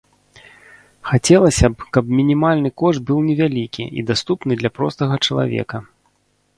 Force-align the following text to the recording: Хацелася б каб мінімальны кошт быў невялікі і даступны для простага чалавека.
Хацелася 1.09 1.67
б 1.75 1.91
каб 1.99 2.09
мінімальны 2.21 2.69
кошт 2.85 3.01
быў 3.13 3.23
невялікі 3.29 3.83
і 4.01 4.09
даступны 4.11 4.51
для 4.63 4.69
простага 4.81 5.15
чалавека. 5.27 5.77